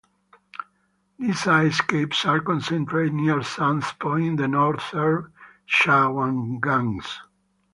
These 1.19 1.45
ice 1.45 1.79
caves 1.81 2.25
are 2.25 2.39
concentrated 2.39 3.13
near 3.13 3.43
Sam's 3.43 3.85
Point 3.99 4.25
in 4.25 4.35
the 4.35 4.47
northern 4.47 5.31
Shawangunks. 5.67 7.07